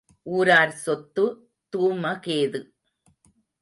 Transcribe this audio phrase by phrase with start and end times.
[0.25, 1.37] ஊரார் சொத்துத்
[1.73, 2.61] தூமகேது.